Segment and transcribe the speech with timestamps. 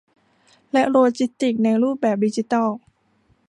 [0.73, 2.69] และโลจิสติกส์ในรูปแบบดิจิทัล